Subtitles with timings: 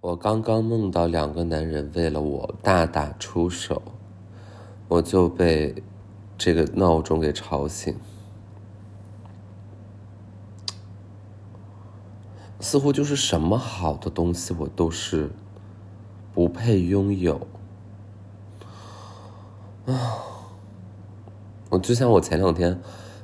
[0.00, 3.82] 我刚刚梦到两个男人为了我大打出手，
[4.88, 5.82] 我就被
[6.38, 7.96] 这个闹钟给吵醒。
[12.60, 15.30] 似乎就是什么好的东西，我都是
[16.32, 17.46] 不配拥有。
[19.86, 20.22] 啊！
[21.70, 22.80] 我就像我前两天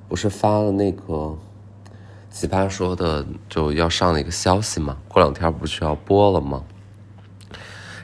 [0.09, 1.37] 不是发了那个
[2.33, 6.63] 奇葩说的就要上的一个消息嘛，过两天不是要播了吗？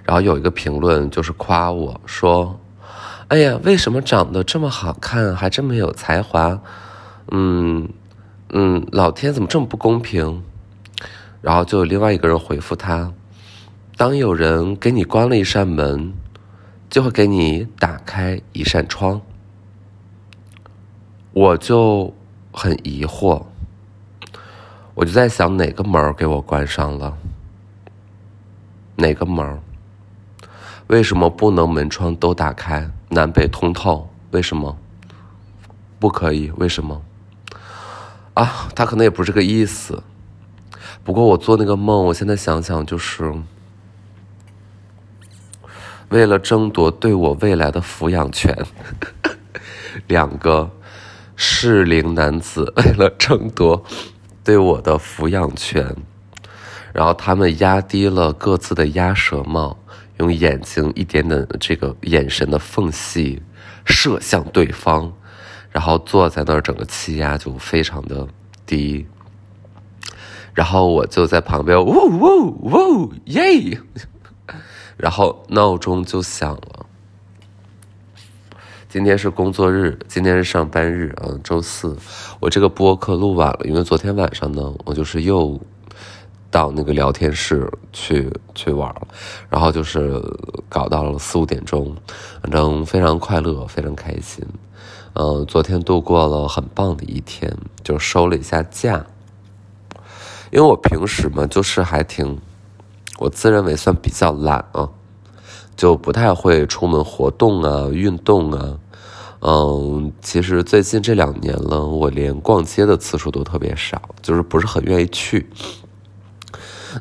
[0.05, 2.61] 然后有一个评论就是夸我说
[3.29, 6.61] ：“哎呀，为什么长得这么好看，还这么有才华？
[7.31, 7.89] 嗯
[8.51, 10.45] 嗯，老天怎么这么不公平？”
[11.41, 13.13] 然后就有另外一个人回复他
[13.97, 16.13] ：“当有人给你关了一扇门，
[16.91, 19.23] 就会给你打开一扇窗。”
[21.33, 22.15] 我就
[22.53, 23.45] 很疑惑，
[24.99, 27.17] 我就在想哪个门给我关上了？
[28.97, 29.61] 哪个门？
[30.89, 34.11] 为什么不能门窗都打开，南北通透？
[34.33, 34.77] 为什么
[36.01, 36.51] 不可以？
[36.57, 37.01] 为什么？
[38.35, 40.03] 啊，他可能也不是这个意思。
[41.05, 43.33] 不过我做那个梦，我现在想想，就是
[46.09, 48.67] 为了争夺对我未来的抚养权。
[50.09, 50.69] 两个
[51.37, 53.85] 适龄男子为了争夺
[54.49, 55.95] 对我的抚养权，
[56.95, 59.77] 然后他们压低了各自的鸭舌帽。
[60.17, 63.43] 用眼睛一点点这个眼神的缝隙
[63.85, 65.13] 射向对方，
[65.71, 68.27] 然后坐在那儿，整个气压就非常的
[68.65, 69.07] 低。
[70.55, 73.79] 然后我就在旁边，呜呜呜耶！
[74.97, 76.87] 然后闹钟就响了。
[78.89, 81.95] 今天是工作日，今天是上班日，嗯，周四。
[82.41, 85.61] 我这个播客录晚了，因为昨天晚上呢，我就是又。
[86.51, 89.09] 到那个聊天室去去玩了，
[89.51, 90.19] 然后就是
[90.67, 91.95] 搞到了四五点钟，
[92.41, 94.43] 反正非常快乐，非常开心。
[95.13, 97.55] 嗯，昨天度过了很棒的一天，
[97.85, 99.05] 就收了一下假。
[100.51, 102.41] 因为我平时嘛，就是还挺，
[103.19, 104.89] 我自认为算比较懒啊，
[105.79, 108.77] 就不太会出门活动啊、运动啊。
[109.41, 115.49] 嗯，其实最近这两年了，我连逛街的次数都特别少，就是不是很愿意去。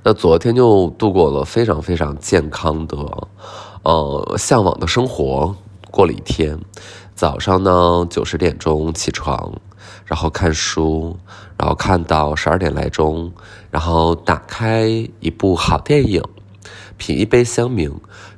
[0.04, 2.96] 那昨天就度过了非常非常健康的，
[3.82, 5.56] 呃，向往的生活，
[5.90, 6.60] 过了一天。
[7.16, 9.52] 早上呢，九十点钟起床，
[10.06, 11.18] 然后看书，
[11.58, 13.32] 然后看到十二点来钟，
[13.72, 14.88] 然后打开
[15.20, 16.22] 一部好电影，
[16.98, 17.92] 品一杯香茗，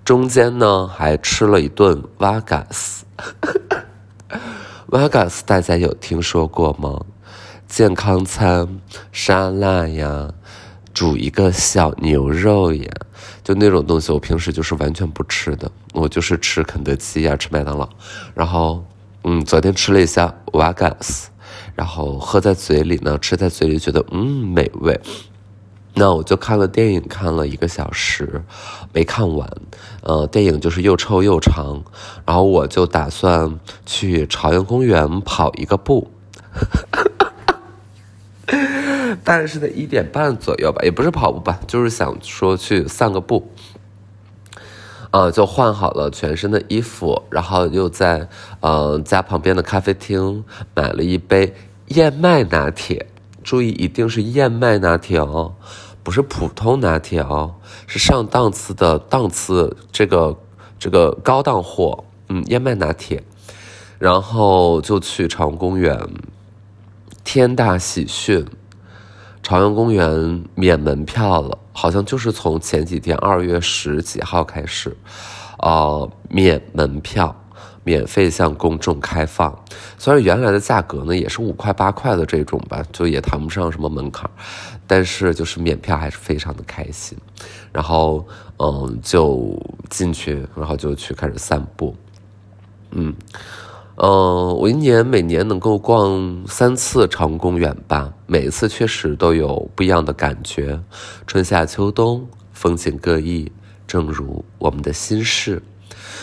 [0.09, 3.05] 中间呢还吃了一顿瓦嘎斯。
[4.89, 6.99] 瓦嘎斯大家有听说过吗？
[7.67, 8.67] 健康餐，
[9.11, 10.27] 沙拉呀。
[10.95, 12.91] 煮一个小牛肉呀，
[13.43, 15.71] 就那种东西，我平时就是完全不吃的。
[15.93, 17.87] 我就是吃肯德基呀，吃麦当劳。
[18.33, 18.83] 然后，
[19.25, 21.29] 嗯，昨天吃了一下瓦嘎斯，
[21.75, 24.99] 然后喝在嘴里呢，吃在嘴里觉得嗯美味。
[25.95, 28.43] 那我就看了电影，看了一个小时，
[28.93, 29.49] 没看完。
[30.03, 31.83] 呃，电影就是又臭又长。
[32.25, 36.09] 然后我就打算去朝阳公园跑一个步。
[39.23, 43.51] 大概是在一点半左右吧，也不是跑步吧，就是想说去散个步。
[45.11, 48.29] 呃，就换好了全身的衣服，然后又在
[48.61, 50.45] 呃家旁边的咖啡厅
[50.75, 51.55] 买了一杯
[51.87, 53.07] 燕麦拿铁。
[53.49, 55.55] 注意，一定是燕麦拿铁哦，
[56.03, 57.55] 不是普通拿铁哦，
[57.87, 60.37] 是上档次的档次，这个
[60.77, 62.03] 这个高档货。
[62.27, 63.23] 嗯，燕麦拿铁，
[63.97, 65.99] 然后就去朝阳公园。
[67.23, 68.45] 天大喜讯！
[69.41, 74.95] 朝阳公园免门票了，好像就是从前几天二月十几号开始，
[75.57, 77.35] 呃，免门票，
[77.83, 79.57] 免费向公众开放。
[79.97, 84.29] 虽然原来的价格呢也是五块八块的这种吧，就也谈不上什么门槛，
[84.85, 87.17] 但是就是免票还是非常的开心。
[87.71, 88.25] 然后，
[88.57, 89.57] 嗯，就
[89.89, 91.95] 进去，然后就去开始散步，
[92.91, 93.15] 嗯。
[94.01, 100.79] 嗯，我一年每年能够逛三次长公园吧，每一次确实都有不一样的感觉。
[101.27, 103.51] 春夏秋冬，风景各异，
[103.85, 105.61] 正如我们的心事。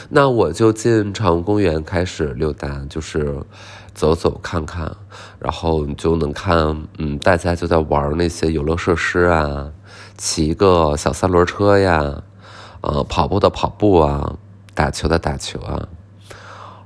[0.08, 3.40] 那我就进朝阳公园开始溜达，就是
[3.94, 4.94] 走走看看，
[5.38, 6.56] 然后你就能看，
[6.98, 9.70] 嗯，大家就在玩那些游乐设施啊，
[10.16, 12.22] 骑一个小三轮车呀，
[12.82, 14.36] 呃，跑步的跑步啊，
[14.74, 15.88] 打球的打球啊。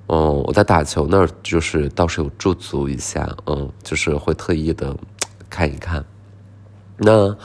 [0.08, 4.96] 嗯，我在打球那儿就是倒是有驻足一下，嗯，就是会特意的
[5.48, 6.04] 看一看。
[6.96, 7.36] 那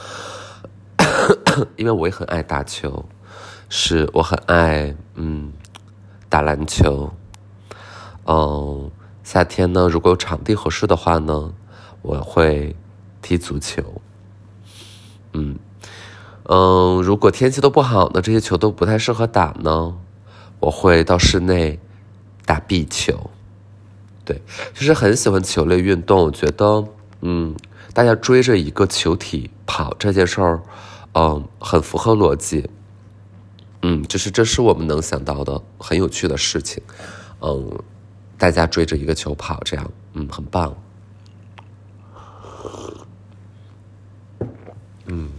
[1.76, 3.04] 因为我也很爱打球，
[3.68, 5.52] 是我很爱嗯
[6.36, 7.10] 打篮球。
[8.26, 8.90] 嗯，
[9.24, 11.54] 夏天呢，如果有场地合适的话呢，
[12.02, 12.76] 我会
[13.22, 13.82] 踢足球。
[15.32, 15.58] 嗯
[16.44, 19.96] 嗯，如果天气都不好呢，这些球都不太适合打呢，
[20.60, 21.80] 我会到室内
[22.44, 23.30] 打壁球。
[24.26, 24.42] 对，
[24.74, 26.22] 就是很喜欢球类运动。
[26.22, 26.86] 我觉得，
[27.22, 27.56] 嗯，
[27.94, 30.60] 大家追着一个球体跑这件事儿，
[31.14, 32.68] 嗯，很符合逻辑。
[33.82, 36.82] 嗯，就是这是我们能想到的很有趣的事情。
[37.40, 37.78] 嗯。
[38.38, 40.76] 大家追着一个球跑，这样，嗯，很棒。
[45.06, 45.30] 嗯，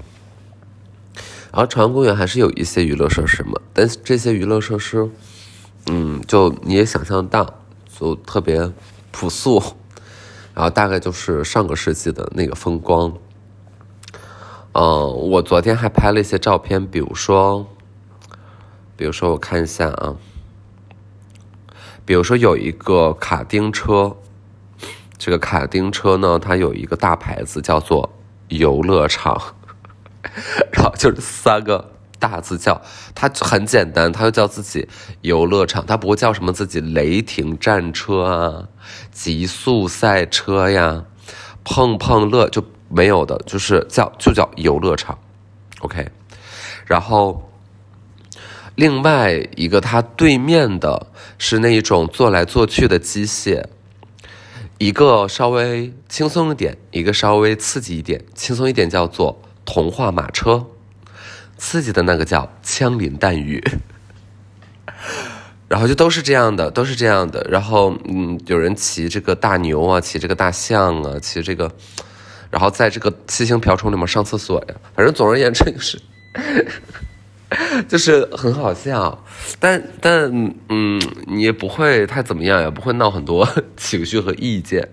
[1.51, 5.07] 然后朝阳公园还是有一些娱乐设施嘛，但是这些娱乐设施，
[5.85, 7.59] 嗯，就你也想象到，
[7.99, 8.67] 就特别
[9.11, 9.61] 朴素，
[10.55, 13.15] 然后大概就是上个世纪的那个风光。
[14.71, 17.67] 嗯，我昨天还拍了一些照片，比如说，
[18.97, 20.17] 比如说我看一下啊。
[22.03, 24.15] 比如说有一个卡丁车，
[25.17, 28.17] 这个卡丁车呢，它有一个大牌子叫做
[28.47, 29.55] 游乐场，
[30.71, 32.81] 然后就是三个大字叫
[33.13, 34.87] 它很简单，它就叫自己
[35.19, 38.69] 游乐场，它不会叫什么自己雷霆战车啊、
[39.11, 41.03] 极速赛车呀、
[41.65, 45.19] 碰碰乐就没有的，就是叫就叫游乐场
[45.81, 46.09] ，OK，
[46.85, 47.46] 然后。
[48.77, 51.07] 另外一个，它对面的
[51.39, 53.63] 是那一种做来做去的机械，
[54.77, 58.23] 一个稍微轻松一点，一个稍微刺激一点。
[58.35, 60.67] 轻松一点叫做童话马车，
[61.57, 63.63] 刺激的那个叫枪林弹雨。
[65.67, 67.47] 然后就都是这样的，都是这样的。
[67.49, 71.71] 然后嗯，有人骑这个大牛啊，骑这个大象啊，骑这个，
[72.51, 74.75] 然后在这个七星瓢虫里面上厕所呀。
[74.95, 75.99] 反正总而言之就是。
[77.87, 79.23] 就是很好笑，
[79.59, 80.29] 但但
[80.67, 83.47] 嗯，你也不会太怎么样，也不会闹很多
[83.77, 84.89] 情绪和意见。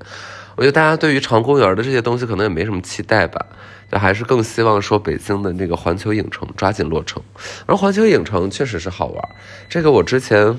[0.55, 3.45] 我觉得大家对于长公园的这些东西可能也没什么期待吧，
[3.91, 7.21] 就还是更希望说北京的那个环球影城抓紧落成。
[7.67, 9.29] 而环球影城确实是好玩，
[9.69, 10.57] 这个我之前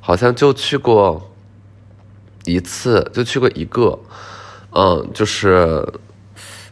[0.00, 1.32] 好像就去过
[2.46, 3.96] 一次，就去过一个，
[4.72, 5.86] 嗯，就是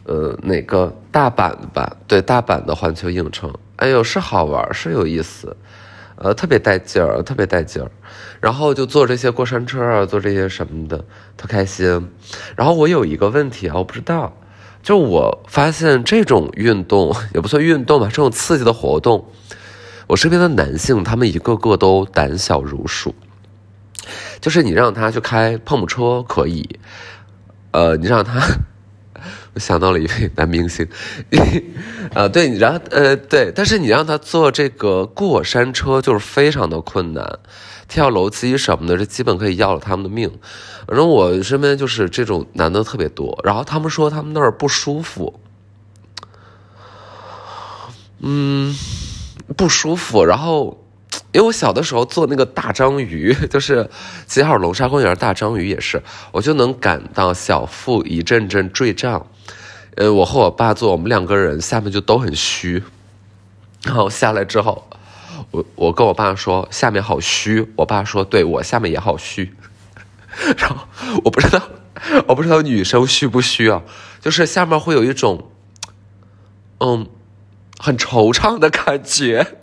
[0.03, 3.49] 呃哪个大阪吧，对，大阪的环球影城。
[3.77, 5.55] 哎呦，是好玩，是有意思，
[6.17, 7.89] 呃，特别带劲儿，特别带劲儿。
[8.39, 11.05] 然后就坐这些过山车啊，坐这些什么的，
[11.37, 12.09] 特开心。
[12.55, 14.35] 然后我有一个问题啊，我不知道，
[14.81, 19.25] 就我发现这种运动也不算运动吧，这种刺激的活动，
[20.07, 23.13] 我身边的男性他们一个个都胆小如鼠。
[24.41, 26.79] 就是你让他去开碰碰车可以，
[27.71, 28.41] 呃，你让他。
[29.53, 30.87] 我想到了一位男明星，
[32.13, 37.39] 啊，对，然后呃，对，但是你让他坐这个过山车就是非常的困难，
[37.87, 40.29] 跳楼机什么的，这基本可以要了他们的命。
[40.87, 45.39] 反正我身边就是这种男的特别多，然后他们说他们那儿不舒服，
[48.19, 48.75] 嗯，
[49.55, 50.83] 不舒服，然后。
[51.33, 53.87] 因为我小的时候做那个大章鱼， 就是
[54.25, 56.01] 七号龙沙公园大章鱼也是，
[56.31, 59.27] 我就能感到小腹一阵阵坠胀。
[59.95, 62.81] 呃，我和我爸做，我们两个人下面就都很虚。
[63.83, 64.87] 然后下来之后，
[65.51, 69.53] 我我跟我爸说下面好虚，我爸说对我下面也好虚。
[70.57, 70.77] 然后
[71.23, 71.61] 我不知道，
[72.27, 73.81] 我不知道女生虚不虚啊，
[74.21, 75.49] 就是下面会有一种，
[76.79, 77.07] 嗯，
[77.79, 79.57] 很惆怅的感觉。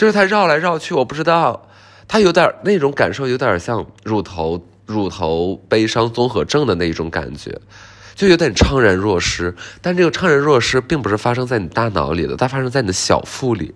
[0.00, 1.68] 就是它绕来绕去，我不知道，
[2.08, 7.60] 它有点那种感受，有点像乳头乳头悲伤综合症的那种感觉，
[8.14, 9.54] 就有点怅然若失。
[9.82, 13.74] 但这个怅然若失并不是发生在你大脑里的，它发生在你的小腹里。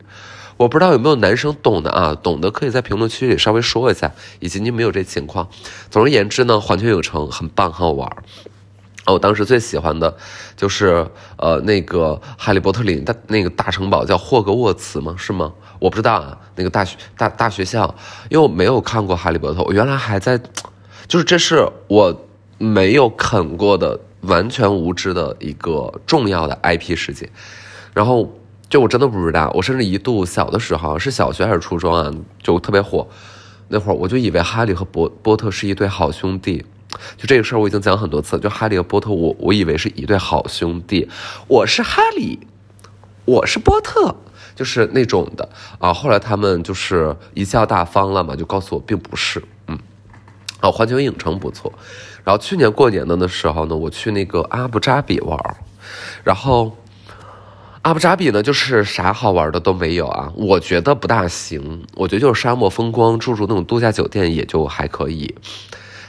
[0.56, 2.14] 我不知道有没有男生懂的啊？
[2.14, 5.46] 懂的可以在评论区里稍微说一下，以及你没有这情况。
[5.90, 8.10] 总而言之呢，环球影城很棒，很好玩。
[9.06, 10.16] 我当时最喜欢的，
[10.56, 15.14] 就是呃那个哈利波特里的那个大城堡叫霍格沃茨吗？
[15.18, 15.52] 是吗？
[15.84, 17.94] 我不知道啊，那个大学大大学校，
[18.30, 20.40] 因为我没有看过《哈利波特》，我原来还在，
[21.06, 22.26] 就是这是我
[22.56, 27.28] 没有啃过的完全无知的一个重要的 IP 世界，
[27.92, 28.32] 然后
[28.70, 32.10] 就我真的不知道，我甚至一度小的时候是小学还是初中啊，
[32.42, 33.06] 就特别火，
[33.68, 36.64] 那会儿我就以为哈利和波波特是一对好兄弟，
[37.18, 41.06] 就这个事儿我已经讲很多次，就哈利和波特，我我以为是一对好兄弟，
[41.46, 42.40] 我是哈利，
[43.26, 44.16] 我是波特。
[44.54, 49.78] 就是那种的啊，后来他们就是贻笑大方了嘛，就告诉我并不是，嗯，
[50.60, 51.72] 啊，环球影城不错。
[52.22, 55.38] 然后去年过年的那时候呢，我去那个阿布扎比玩，
[56.22, 56.76] 然后
[57.82, 61.84] 阿布扎比呢，就是啥好玩的都没有啊，我觉得不大行。
[61.94, 65.34] 我觉得就是沙漠风光，住住那种度假酒店也就还可以。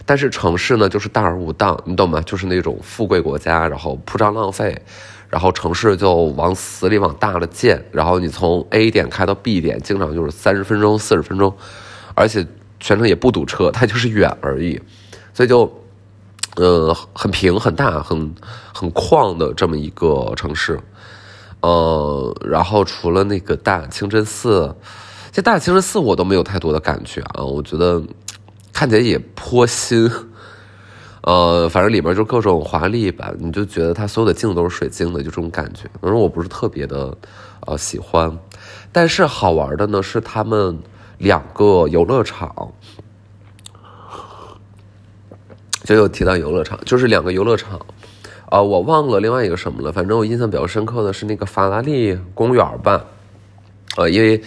[0.05, 2.21] 但是城市呢，就是大而无当，你懂吗？
[2.21, 4.83] 就是那种富贵国家，然后铺张浪费，
[5.29, 11.55] 然后城市就往死里往大了建，然后你从 A 点开到 B 点，经常就是三十分钟、四十分钟，
[12.13, 12.45] 而且
[12.79, 14.81] 全程也不堵车，它就是远而已，
[15.33, 15.71] 所以就，
[16.55, 18.35] 呃，很平、很大、很
[18.73, 20.79] 很旷的这么一个城市，
[21.61, 24.75] 呃，然后除了那个大清真寺，
[25.31, 28.01] 这大清真寺我都没有太多的感觉啊，我觉得。
[28.77, 30.11] 看起来也颇新，
[31.25, 35.89] 呃，反正里面就各种华丽吧，你就觉得它所有的镜子都是水晶的，就这种感觉。
[35.99, 37.17] 反正我不是特别的，
[37.61, 38.31] 呃，喜欢。
[38.91, 40.77] 但是好玩的呢是他们
[41.17, 42.71] 两个游乐场，
[45.83, 47.83] 就有提到游乐场，就是两个游乐场，
[48.51, 49.91] 啊，我忘了另外一个什么了。
[49.91, 53.03] 反正我印象比较深刻的是那个法拉利公园吧，
[53.97, 54.39] 呃，因为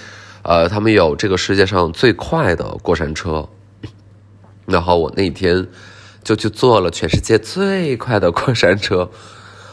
[0.42, 3.48] 呃，他们有这个世界上最快的过山车。
[4.64, 5.66] 然后我那天
[6.28, 9.08] 就去坐了全世界最快的过山车，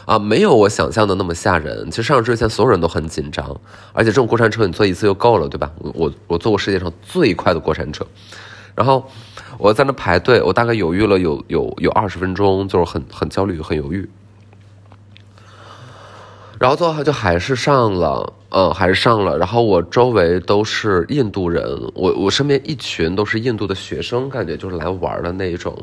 [0.06, 1.90] 啊，没有我想象的那么吓人。
[1.90, 3.60] 其实上之前所有人都很紧张，
[3.92, 5.70] 而且这种过山车你坐一次就够了，对吧？
[5.76, 8.06] 我我我坐过世界上最快的过山车，
[8.74, 9.06] 然后
[9.58, 14.08] 我在那排队，我大概犹豫了有有有二十分钟，就是很很焦虑，很犹豫。
[16.58, 19.36] 然后最后就还是上了，嗯，还是上了。
[19.36, 21.62] 然后我周围都是印度人，
[21.94, 25.76] 我我身边一群都是印度的学生，感觉就是来玩的那一种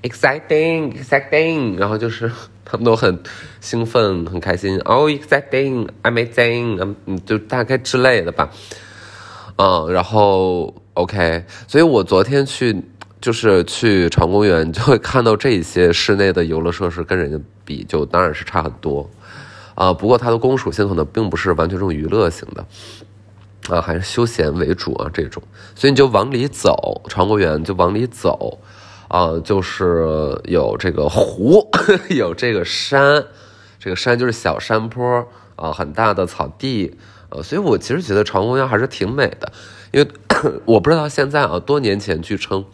[0.00, 1.76] ，exciting，exciting。
[1.76, 2.32] 然后就是
[2.64, 3.22] 他们都很
[3.60, 8.48] 兴奋，很开心，oh exciting，amazing，嗯，就大概之类的吧。
[9.56, 12.74] 嗯，然后 OK，所以我昨天去
[13.20, 19.10] 就是去长公园，就会看到这些室内的游乐设施跟人家比，就当然是差很多。
[19.78, 22.66] 啊，不过它的公属性可能并不是完全这种娱乐型的，
[23.72, 25.40] 啊，还是休闲为主啊这种，
[25.76, 28.58] 所以你就往里走，长公园就往里走，
[29.06, 31.70] 啊，就是有这个湖，
[32.10, 33.24] 有这个山，
[33.78, 39.52] 这个山就是小山坡，啊，很大的草地，呃，所以我其实觉得长公园还是挺美的，
[39.92, 40.10] 因为
[40.66, 42.64] 我不知道现在啊，多年前据称，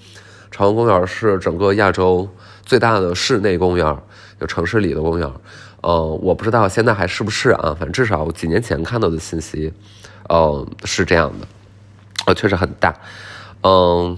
[0.51, 2.31] 长公园是整个亚洲
[2.65, 3.95] 最大的室内公园，
[4.41, 5.31] 就城市里的公园。
[5.85, 7.77] 呃，我不知道现在还是不是啊？
[7.79, 9.71] 反正至少几年前看到的信息，
[10.31, 11.47] 呃，是这样的，
[12.25, 12.97] 呃，确实很大，
[13.63, 14.17] 嗯，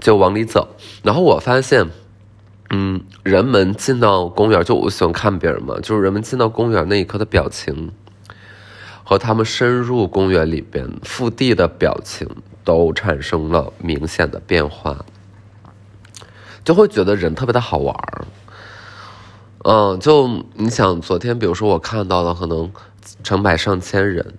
[0.00, 0.66] 就往里走，
[1.04, 1.88] 然后我发现，
[2.70, 7.92] 嗯，人们进到公园，就我喜欢看别人嘛，就是人们进到公园那一刻的表情，
[9.04, 12.28] 和他们深入公园里边腹地的表情，
[12.64, 15.04] 都产生了明显的变化，
[16.64, 18.26] 就会觉得人特别的好玩儿。
[19.66, 22.70] 嗯，就你想，昨天比如说我看到了可能
[23.22, 24.34] 成百上千人，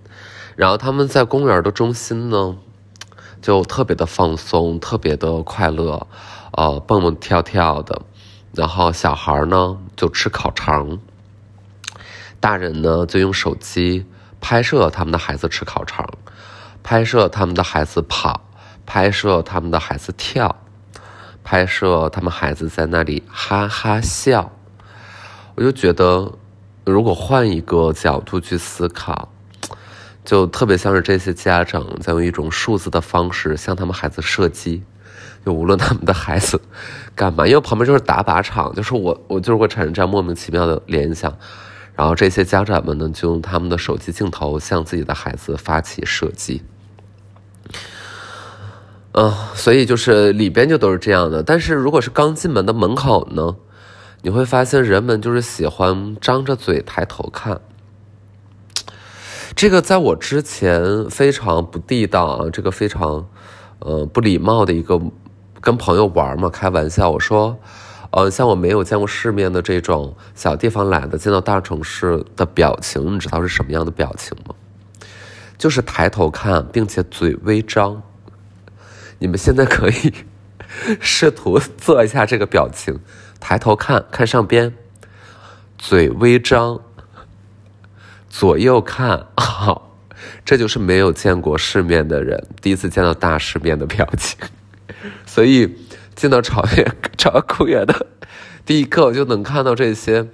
[0.54, 2.56] 然后他们在公园的中心呢，
[3.42, 6.06] 就特别的放松，特别的快乐，
[6.52, 8.02] 呃，蹦蹦跳跳的，
[8.54, 11.00] 然后小孩呢就吃烤肠，
[12.38, 14.06] 大人呢就用手机
[14.40, 16.08] 拍摄他们的孩子吃烤肠，
[16.84, 18.42] 拍摄他们的孩子跑，
[18.86, 20.54] 拍摄他们的孩子跳，
[21.42, 24.52] 拍摄他们孩子在那里哈哈笑。
[25.56, 26.30] 我就觉得，
[26.84, 29.32] 如果换一个角度去思考，
[30.22, 34.82] 就特别像是这些家长在用一种数字的方式向他们孩子射击，
[35.46, 36.60] 就无论他们的孩子
[37.14, 41.34] 干嘛，因为旁边就是打靶场，就是我我就是会产生这样莫名其妙的联想，
[41.94, 46.62] 然后这些家长们呢就用他们的手机镜头向自己的孩子发起射击，
[49.12, 53.56] 嗯，所以就是里边就都是这样的，但是如果是刚进门的门口呢？
[54.22, 57.60] 你会发现，人们就是喜欢张着嘴抬头看。
[59.54, 63.28] 这个在我之前非常不地道啊，这个非常
[63.78, 65.00] 呃不礼貌的一个
[65.60, 67.58] 跟朋友玩嘛，开玩笑，我说，
[68.10, 74.54] 呃，像我没有见过世面的这种小地方来的，见到大城市的表情，你知道是什么样的表情吗？
[75.56, 78.02] 就是抬头看，并且嘴微张。
[79.18, 80.12] 你们现在可以
[81.00, 83.00] 试图做一下这个表情。
[83.48, 84.74] 抬头看看上边，
[85.78, 86.80] 嘴微张，
[88.28, 89.96] 左右看，好，
[90.44, 94.36] 这就是没有见过世面的人第一次见到大世面的表情。
[95.24, 95.78] 所以
[96.16, 98.08] 进到朝园 朝公园的
[98.64, 100.26] 第一刻我，就能看到这些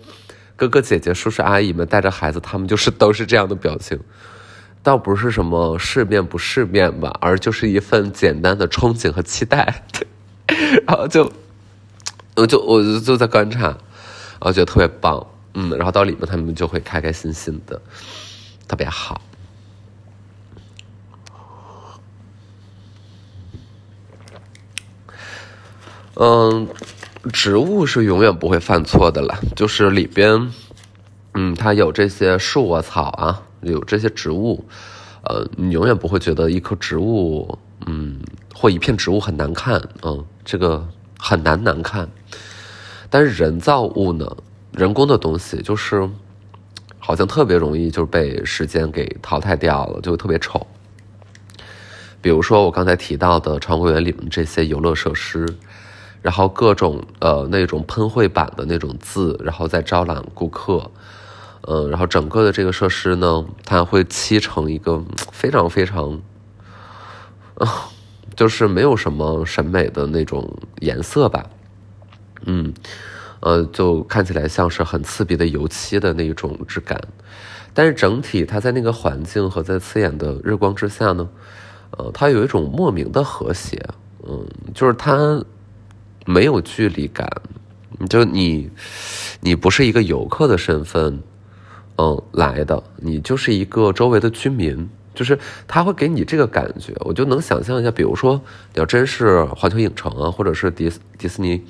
[0.57, 4.01] 哥哥姐姐、叔叔阿姨们带着孩子，他们就是都是这样的表情，
[4.83, 9.85] 倒不是什么世面不世面吧，而就是一份简单的憧憬和期待，
[10.89, 11.31] 然后就。
[12.37, 13.77] 我就我就在观察，
[14.41, 17.81] 我觉得特别棒，嗯，然后到里面他们就会开开心心的，
[18.67, 19.21] 特别好。
[26.15, 26.69] 嗯，
[27.33, 30.53] 植物是永远不会犯错的了，就是里边，
[31.35, 34.65] 嗯，它有这些树啊、草啊，有这些植物，
[35.25, 38.21] 呃，你永远不会觉得一棵植物，嗯，
[38.55, 40.87] 或一片植物很难看，嗯，这个
[41.23, 42.09] 很难难看。
[43.09, 44.27] 但是人造物呢，
[44.73, 46.09] 人工的东西就是
[46.99, 50.67] 好像特别容易就被时间给淘汰掉了，就特别丑。
[52.21, 55.47] 比如说我刚才提到的长公园里面这些游乐设施。
[56.23, 60.89] 然后各种呃那种喷绘版的那种字，然后再招揽顾客，
[61.63, 65.03] 嗯，然后整个的这个设施呢，它会漆成一个
[65.33, 66.23] 非常非常，
[68.37, 70.49] 就是没有什么审美的那种
[70.81, 71.45] 颜色吧，
[72.47, 72.73] 嗯，
[73.41, 77.01] 呃，就看起来像是很刺鼻的油漆的那种质感，
[77.73, 81.29] 但是整体它在那个环境和在刺眼的日光之下呢，
[81.99, 83.83] 呃，它有一种莫名的和谐，
[84.27, 85.45] 嗯，就是它。
[86.25, 87.29] 没有距离感，
[88.09, 88.71] 就你，
[89.41, 91.21] 你不是一个游客的身份，
[91.97, 98.41] 嗯，来的，你就是一个周围的居民，就是他会给你这个感觉，我就能想象一下，比如说，
[98.75, 101.63] 你要真是环球影城啊，或者是迪迪斯尼，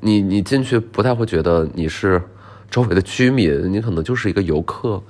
[0.00, 2.22] 你你进去不太会觉得你是
[2.70, 5.02] 周围的居民，你可能就是一个游客，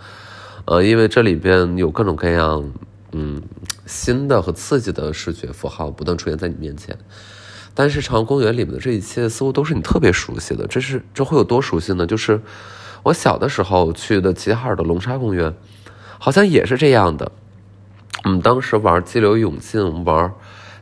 [0.64, 2.72] 呃，因为这里边有各种各样，
[3.12, 3.42] 嗯，
[3.86, 6.96] 新的和刺激的视觉符号不断出现在你面前。
[7.74, 12.06] 但是长公园里面的这一切似乎都是你特别熟悉的，这是这会有多熟悉呢？
[12.06, 12.40] 就是
[13.02, 15.54] 我小的时候去的齐齐哈尔的龙沙公园，
[16.18, 17.32] 好像也是这样的。
[18.24, 20.32] 我们当时玩激流勇进，玩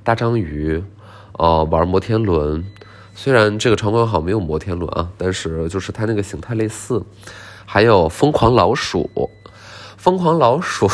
[0.03, 0.83] 大章鱼，
[1.33, 2.65] 呃，玩摩天轮。
[3.15, 7.03] 虽然这个场馆好像没有摩天轮啊，但是就是它那个形态类似。
[7.65, 9.09] 还有疯狂老鼠，
[9.97, 10.89] 疯狂老鼠。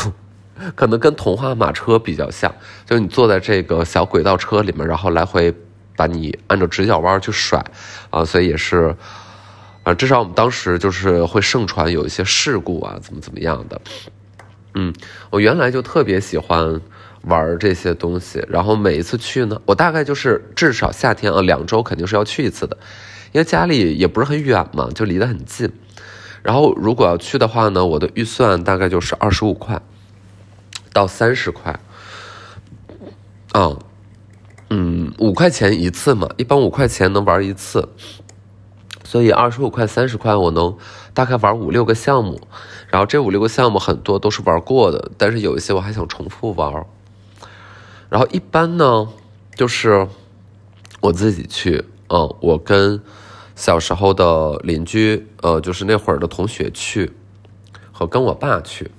[0.75, 2.53] 可能跟童话马车比较像，
[2.85, 5.53] 就是你坐在这个小轨道车里面，然后来回。
[5.97, 7.59] 把你按照直角弯去甩，
[8.11, 8.95] 啊，所以也是，
[9.81, 13.81] 啊，至少我们当时就是会盛传有一些事故啊，怎么怎么样的，
[14.79, 14.93] 嗯，
[15.31, 16.79] 我原来就特别喜欢
[17.23, 22.77] 玩这些东西，然后每一次去呢，我大概就是至少夏天啊两周肯定是要去一次的，
[23.31, 25.71] 因为家里也不是很远嘛，就离得很近，
[26.43, 29.81] 然后如果要去的话呢，我的预算大概就是二十五块
[30.93, 31.79] 到三十块，
[33.53, 33.75] 啊。
[34.69, 37.87] 嗯，五块钱一次嘛，一般五块钱能玩一次，
[39.01, 40.75] 所以二十五块、三十块，我能
[41.13, 42.41] 大概玩五六个项目。
[42.97, 46.83] 然后这五六个项目很多都是玩过的，但是有一些我还想重复玩。
[48.09, 49.07] 然后一般呢，
[49.53, 50.07] 就是
[51.01, 52.99] 我自己去，嗯，我跟
[53.55, 57.13] 小时候的邻居，呃，就是那会儿的同学去，
[57.91, 58.89] 和跟我爸去。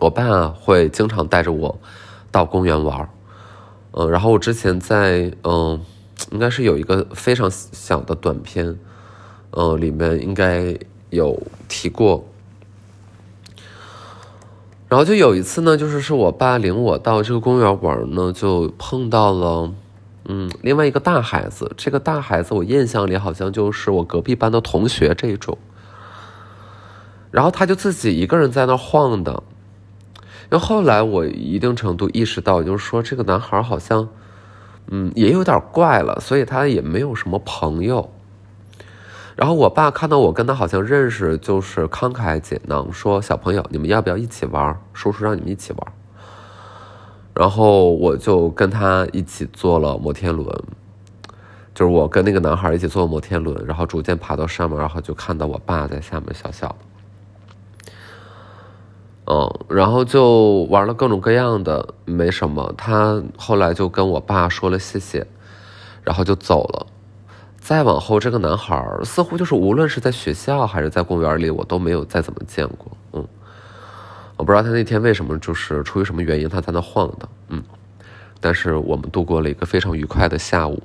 [0.00, 1.80] 我爸会经常带着我
[2.32, 3.08] 到公园玩。
[3.92, 5.80] 嗯，然后我之前在嗯，
[6.32, 8.76] 应该是有一个非常小的短片，
[9.52, 10.76] 嗯，里面应该
[11.10, 12.24] 有提过。
[14.90, 19.72] 然后就有一次呢，就是是我爸领我到这个公园玩呢，就碰到了
[20.24, 21.70] 嗯另外一个大孩子。
[21.76, 25.56] 这个大孩子我印象里好像就是我隔壁班的同学这种。
[27.30, 29.44] 然后他就自己一个人在那晃的。
[30.48, 34.08] 然后后来我一定程度意识到，就是说这个男孩好像，
[34.88, 38.10] 嗯，也有点怪了，所以他也没有什么朋友。
[39.40, 44.78] 然后我爸看到我跟他好像认识，就是慷慨解囊，说小朋友你们要不要一起玩？
[44.92, 45.92] 叔叔让你们一起玩。
[47.32, 50.46] 然后我就跟他一起坐了摩天轮，
[51.74, 56.76] 就是我跟那个男孩一起坐摩天轮，然后逐渐爬到上面，然后就看到我爸在下面笑笑。
[59.24, 62.74] 嗯，然后就玩了各种各样的，没什么。
[62.76, 65.26] 他后来就跟我爸说了谢谢，
[66.04, 66.86] 然后就走了。
[67.70, 72.90] 再往后，这个男孩似乎就是无论是在学校还是在公园里，我都没有再怎么见过。
[73.12, 73.24] 嗯，
[74.36, 77.28] 我不知道他那天为什么，就是出于什么原因他在那晃的。
[77.48, 77.62] 嗯，
[78.40, 80.82] 但是我们度过了一个非常愉快的下午。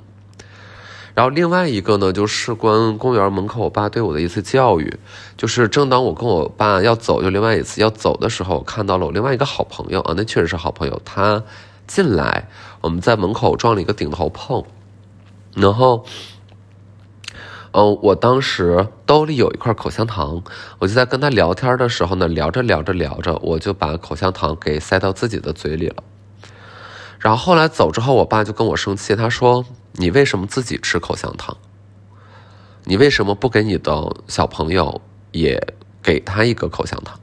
[1.12, 4.96] 然后另外一个呢，就事关公园门口，我爸对我的一次教育，
[5.36, 11.42] 就是正当我跟我爸要走，就另外一次要走的时候，看到了我另外一个好朋友啊，那确实是好朋友，他
[11.88, 12.48] 进来，
[12.80, 14.64] 我们在门口撞了一个顶头碰，
[15.56, 16.04] 然后，
[17.78, 20.42] 嗯，我当时兜里有一块口香糖，
[20.78, 26.02] 我就在跟他聊天的时候呢，聊着聊着聊着，我就把口香糖给塞到自己的嘴里了，
[27.18, 29.64] 然后后来走之后，我爸就跟我生气，他说。
[29.98, 31.56] 你为什么自己吃口香糖？
[32.84, 35.00] 你为什么不给你的小朋友
[35.32, 37.18] 也给他一个口香糖。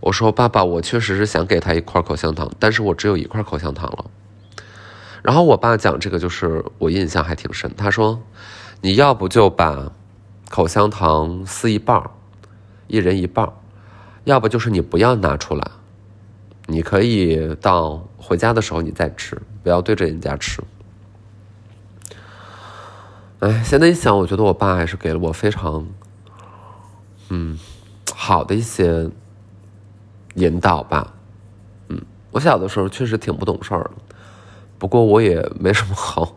[0.00, 4.10] 我说：“爸爸，我确实是想给他一块口香糖，但是我只有一块口香糖了。”
[5.22, 7.72] 然后我爸讲这个，就是我印象还挺深。
[7.76, 8.20] 他说
[8.84, 9.90] ：“你要不就把
[10.50, 12.10] 口香糖撕一半
[12.86, 13.50] 一人一半
[14.24, 15.70] 要不就是你不要拿出来，
[16.66, 20.62] 你可以到回家的时候你再吃，不要对着人家吃。”
[23.40, 25.86] 哎，现在一想，我觉得我爸还是给了我非常，
[27.30, 27.58] 嗯，
[28.14, 29.10] 好的一些。
[30.34, 31.14] 引导吧，
[31.88, 33.88] 嗯，我小的时候确实挺不懂事儿，
[34.78, 36.36] 不过我也没什么好，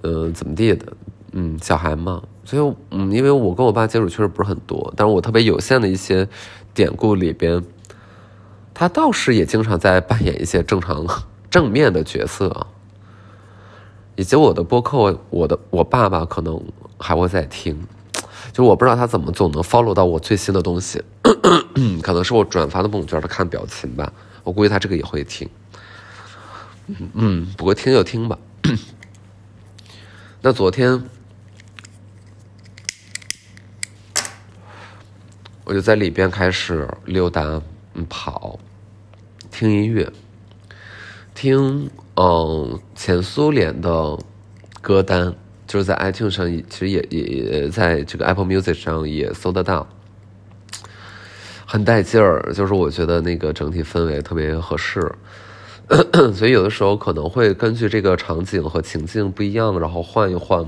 [0.00, 0.90] 呃，怎么地的，
[1.32, 6.28] 嗯，小孩嘛，所以，嗯，因为我跟我爸接触确实不是很多，但是我特别有限的一些
[6.74, 7.62] 典故里边，
[8.74, 11.06] 他倒是也经常在扮演一些正常
[11.50, 12.66] 正面的角色，
[14.16, 16.62] 以及我的播客，我的我爸爸可能
[16.98, 17.78] 还会在听。
[18.52, 21.02] 就我不知道他怎么总能 follow 到我最新的东西，
[22.02, 24.12] 可能是我转发的朋友圈他看表情吧。
[24.44, 25.48] 我估计他这个也会听，
[27.14, 28.36] 嗯，不过听就听吧。
[30.42, 31.02] 那昨天
[35.72, 37.58] 我就在里边开始溜达、
[38.06, 38.58] 跑、
[39.50, 40.06] 听音乐，
[41.34, 44.18] 听嗯前苏联的
[44.82, 45.34] 歌单。
[45.66, 49.88] 就是在 iTunes 上，其实也也在这个 Apple Music 上也搜得到，
[51.64, 52.52] 很带劲儿。
[52.52, 55.00] 就是我觉得那个整体氛围特别合适，
[56.36, 60.66] 所以有的时候可能会根据这个场景和情境不一样，然后换一换，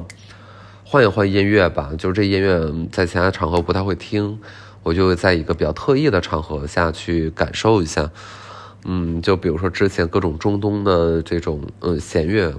[0.82, 1.92] 换一换音乐吧。
[1.98, 4.40] 就是这音乐在其他场合不太会听，
[4.84, 8.08] 我就会在一个比较特意的场合下去感受一下。
[8.84, 12.54] 嗯，就比如说之前各种中东的这种嗯弦乐。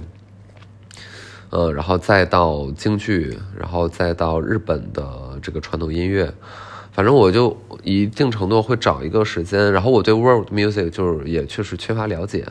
[1.50, 6.34] 呃，然后再到京剧，然后再到日本的这个传统音乐，
[6.90, 9.72] 反正我就一定程度会找一个时间。
[9.72, 12.44] 然后我对 world music 就是也确实缺乏了解，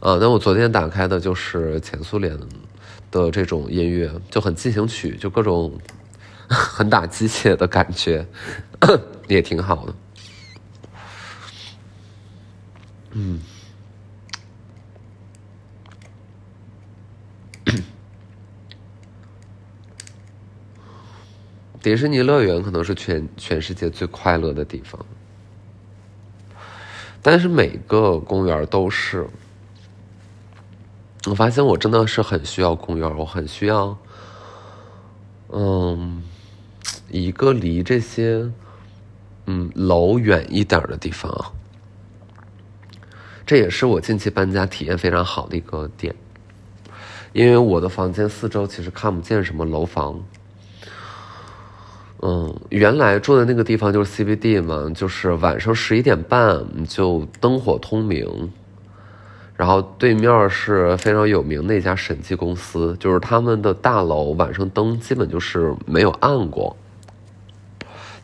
[0.00, 2.38] 呃，那我昨天打开的就是前苏联
[3.10, 5.72] 的这种音乐，就很进行曲，就各种
[6.48, 8.26] 很打鸡血的感觉，
[9.28, 9.94] 也挺好的，
[13.12, 13.40] 嗯。
[21.82, 25.04] 迪士尼乐园可能是全全世界最快乐的地方，
[27.20, 29.28] 但是每个公园都是。
[31.26, 33.94] 我发现我真的是很需要公园，我很需要，
[35.48, 36.22] 嗯，
[37.14, 38.50] 一个离这些
[39.46, 41.32] 嗯楼远一点的地方。
[43.46, 46.12] 这也是我近期搬家体验非常好的一个点，
[47.32, 50.20] 因为我的房间四周其实看不见什么楼房。
[52.20, 58.50] 嗯，原来住的那个地方就是 CBD 嘛，就是晚上十一点半就灯火通明，
[59.56, 66.74] 然后对面是非常有名的一家审计公司，就是他们的大楼晚上灯基本就是没有暗过，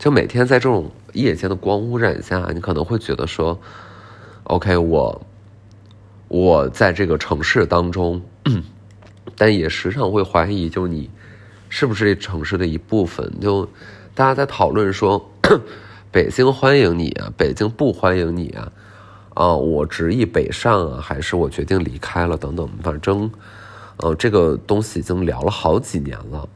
[0.01, 3.61] 就每天在这种夜间的光污染下，你可能会觉得说
[4.45, 5.21] ，OK，我
[6.27, 8.19] 我在这个城市当中，
[9.37, 11.07] 但也时常会怀疑，就你。
[11.69, 13.31] 是不是这城市的一部分？
[13.39, 13.63] 就
[14.15, 15.23] 大家在讨论说，
[16.11, 18.71] 北京欢迎你啊，北京不欢迎你啊，
[19.35, 23.29] 啊，我执意北上啊，还是我决定离开了等等，反正，
[23.97, 26.49] 呃，这个东西已经聊了好几年了。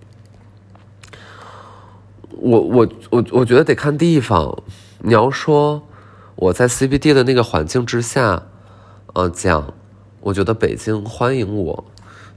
[2.38, 4.64] 我我我我觉得得看地方。
[5.00, 5.84] 你要说
[6.36, 8.44] 我在 CBD 的那个环境之下，
[9.14, 9.74] 呃，讲，
[10.22, 11.86] 我觉得北京欢迎我。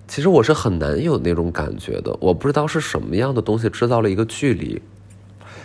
[0.06, 4.80] 其实我是很难有那种感觉的，我不知道是什么样的东西制造了一个距离，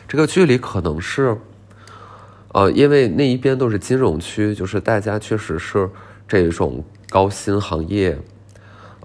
[0.07, 1.37] 这个距离可能是，
[2.49, 5.89] 呃，因为那一边都是金融区，就是大家确实是
[6.27, 8.19] 这种高薪行业，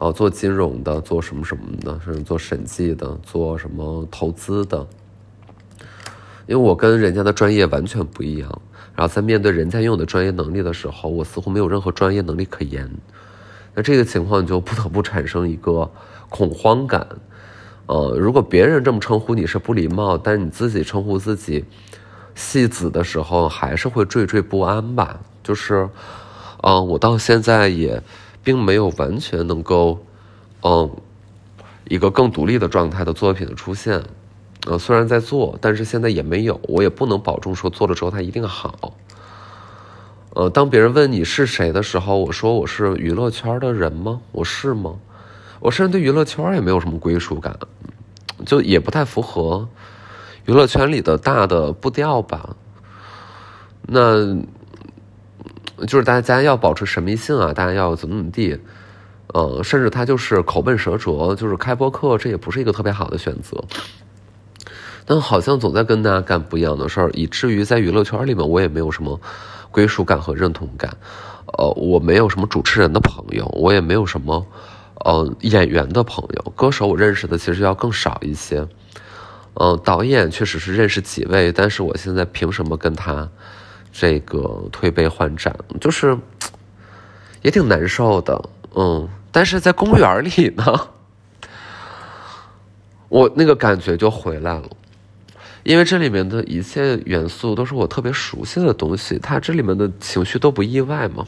[0.00, 4.84] 呃，做金融的，做什么什么的，甚至做审计的，做什么投资的，
[6.48, 8.62] 因为我跟人家的专业完全不一样，
[8.96, 12.90] 然后在面对人家拥有的专业能力的时候，我似乎没有任何专业能力可言。
[13.74, 15.88] 那这个情况就不得不产生一个
[16.30, 17.06] 恐慌感，
[17.84, 21.62] 呃，如果别人这么称呼你是不礼貌，但你自己称呼自己
[22.34, 25.20] 戏子的时候，还是会惴惴不安吧？
[25.44, 25.86] 就是，
[26.62, 28.02] 嗯，我到现在也
[28.42, 29.98] 并没有完全能够，
[30.62, 30.90] 嗯，
[31.88, 34.02] 一个更独立的状态的作品的出现，
[34.68, 38.92] 呃，虽然在做，但是现在也没有，我也不能保证说做了之后它一定好。
[40.34, 44.20] 呃，当别人问你是谁的时候，我说我是娱乐圈的人吗？
[44.30, 44.96] 我是吗？
[45.60, 47.58] 我甚至对娱乐圈也没有什么归属感，
[48.44, 49.66] 就也不太符合
[50.44, 52.54] 娱乐圈里的大的步调吧。
[53.82, 54.36] 那
[55.86, 58.60] 就是大家要保持神秘性啊，大家要怎么怎么地，
[59.28, 63.64] 呃，甚至他就是口笨舌拙，就是开播课，这也不是一个特别好的选择。
[65.08, 69.18] 但好像总在跟大家干不一样的事儿，以至于在娱乐圈里面，我也没有什么
[69.70, 70.94] 归属感和认同感。
[71.56, 74.46] 呃，我没有什么主持人的朋友，我也没有什么
[74.96, 78.68] 呃演员的朋友，歌手我认识的其实要更少一些。
[79.54, 83.26] 嗯，导演确实是认识几位，但是我现在凭什么跟他
[83.90, 85.56] 这个推杯换盏？
[85.80, 86.14] 就是
[87.40, 88.38] 也挺难受的。
[88.74, 90.64] 嗯，但是在公园里呢，
[93.08, 94.68] 我那个感觉就回来了。
[95.64, 101.26] 因为这里面的一切元素都是我特别熟悉的东西，它这里面的情绪都不意外嘛。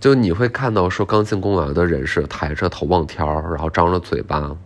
[0.00, 4.56] 就你会看到说刚进公园的人是抬着头望天儿，然后张着嘴巴，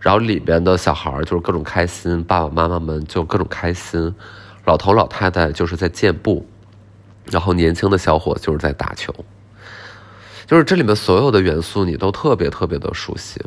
[0.00, 4.14] 然后里边的小孩就是各种开心，爸爸妈妈们就各种开心，
[4.64, 6.46] 老头老太太就是在健步，
[7.30, 9.14] 然后年轻的小伙就是在打球，
[10.46, 13.38] 就是这里面所有的元素你都特别特别的熟悉，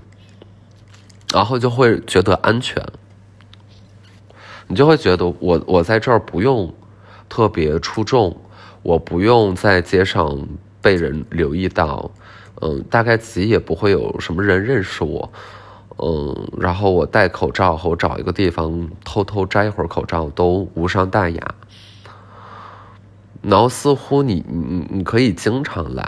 [1.34, 2.86] 然后就会觉得安全。
[4.67, 6.73] 你就会觉得我我在这儿不用
[7.30, 8.36] 特别出众，
[8.84, 10.47] 我不用在街上
[10.82, 12.12] 被人留意到，
[12.62, 15.32] 嗯，大概其也不会有什么人认识我，
[15.97, 21.56] 嗯，然后我戴口罩和我找一个地方偷偷摘一会儿口罩都无伤大雅，
[23.41, 26.06] 然后似乎你你你可以经常来，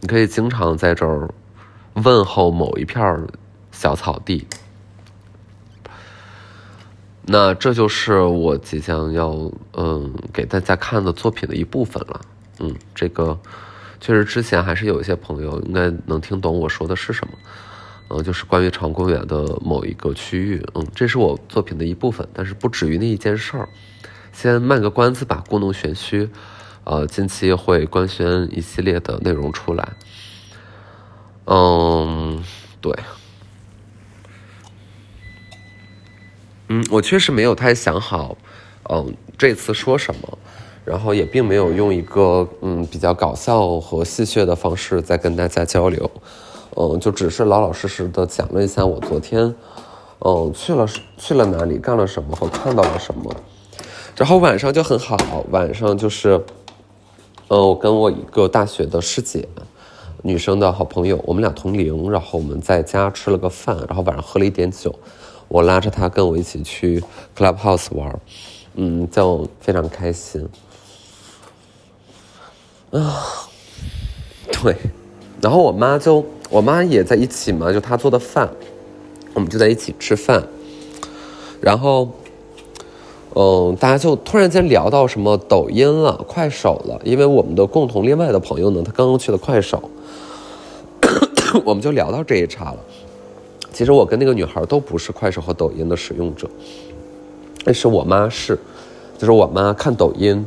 [0.00, 1.32] 你可以经常在这儿
[1.94, 3.26] 问候某一片
[3.70, 4.46] 小草地。
[7.24, 12.20] 那这就是我即将要嗯给大家看的作品的一部分了，
[12.58, 13.38] 嗯，这个
[14.00, 17.34] 确实之前还是有一些朋友应该能听懂我说的是什么，
[18.08, 23.68] 嗯，就是关于长公园的某一个区域，嗯，这是我作品的一部分，但是不止于那一件事儿，
[24.32, 26.28] 先卖个关子吧，故弄玄虚，
[26.82, 29.92] 呃，近期会官宣一系列的内容出来，
[31.44, 32.42] 嗯，
[32.80, 32.92] 对。
[36.74, 38.34] 嗯，我确实没有太想好，
[38.88, 40.38] 嗯，这次说什么，
[40.86, 46.10] 然后也并没有用一个嗯比较搞笑和戏谑的方式在跟大家交流，
[46.74, 49.54] 嗯，就只是老老实实的讲了一下我昨天，
[50.20, 53.30] 嗯，去了去了哪里，干了什么和看到了什么，
[54.16, 56.42] 然后晚上就很好，晚上就是，
[57.48, 59.46] 嗯，我跟我一个大学的师姐，
[60.22, 64.98] 女生的好朋友，我们俩同龄，然后我们在家吃了个饭，然后晚上喝了一点酒。
[65.52, 67.04] 我拉着他跟我一起去
[67.36, 68.18] Clubhouse 玩，
[68.74, 70.48] 嗯，就非常开心。
[72.90, 73.22] 啊，
[74.50, 74.74] 对，
[75.42, 78.48] 然后我妈就我妈也在一起嘛，就她做的饭，
[79.34, 80.42] 我们就在一起吃饭。
[81.60, 82.08] 然后，
[83.34, 89.90] 嗯，大家就突然间聊到什么抖音了、快手了，因为我们的共同另外的朋友呢，他刚刚去了快手，
[91.66, 92.78] 我们就聊到这一茬了。
[93.72, 96.48] 其实我跟那个女孩都不是快手和抖音的使用者，
[97.64, 98.58] 但是我妈是，
[99.18, 100.46] 就是我妈看抖音，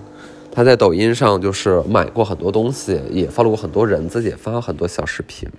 [0.52, 5.50] 她在抖音上就是买过很多东西，也发了过很多人，自己也发了很多小视频。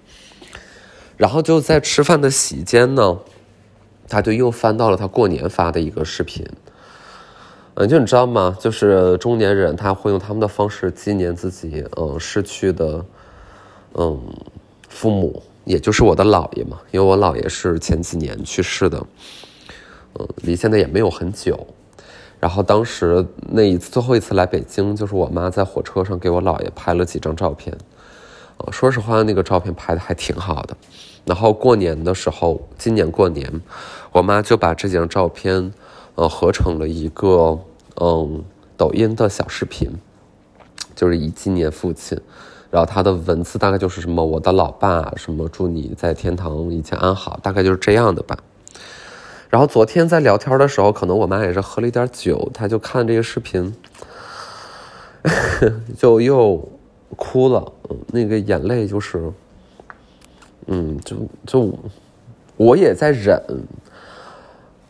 [1.16, 3.18] 然后就在吃饭的席间呢，
[4.08, 6.46] 她就又翻到了她过年发的一个视频。
[7.74, 8.56] 嗯，就你知道吗？
[8.60, 13.04] 就是中年人他会用他们的方式纪念自己嗯失去的
[13.94, 14.18] 嗯
[14.88, 15.42] 父母。
[15.66, 19.04] 也就是我的姥爷嘛，因为我姥爷是前几年去世的，
[20.14, 21.66] 嗯，离现在也没有很久。
[22.38, 27.76] 然后当时那一次最后一次来北京，就是我妈在火车上给我姥爷拍了几张照片，
[28.58, 30.76] 呃，说实话那个照片拍的还挺好的。
[31.24, 33.60] 然后过年的时候，今年过年，
[34.12, 35.72] 我妈就把这几张照片，
[36.14, 37.58] 呃，合成了一个
[38.00, 38.44] 嗯
[38.76, 39.90] 抖音的小视频，
[40.94, 42.16] 就是以纪念父亲。
[42.76, 48.36] 然后他的文字大概就是什么我的老爸什么祝你在天堂一切安好，大概就是这样的吧。
[49.48, 53.74] 然后昨天在聊天的时候，可能我妈也是喝了一点酒，她就看这个视频，
[55.96, 56.68] 就又
[57.16, 57.72] 哭了，
[58.08, 59.32] 那个眼泪就是，
[60.66, 61.78] 嗯，就就
[62.58, 63.42] 我也在忍，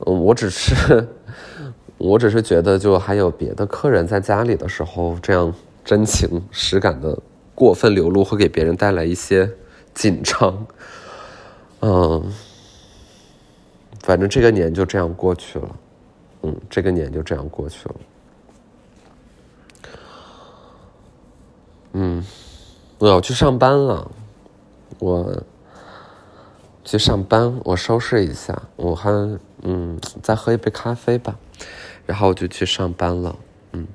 [0.04, 1.06] 嗯，我只是
[1.98, 7.16] 我只是觉得就还有别的客人在家里的时候，这样真情实感的。
[7.56, 9.50] 过分流露会给别人带来一些
[9.94, 10.66] 紧张，
[11.80, 12.30] 嗯，
[14.02, 15.76] 反正这个年就这样过去了，
[16.42, 17.94] 嗯，这个年就这样过去了，
[21.94, 22.22] 嗯，
[22.98, 24.10] 我要去上班了，
[24.98, 25.42] 我
[26.84, 29.10] 去上班，我收拾一下，我还
[29.62, 31.38] 嗯再喝一杯咖啡吧，
[32.04, 33.34] 然后我就去上班了。
[33.72, 33.86] 嗯，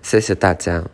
[0.00, 0.84] 谢谢大家。